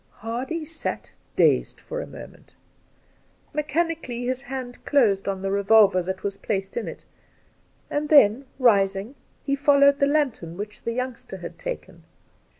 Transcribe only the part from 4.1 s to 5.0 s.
his hand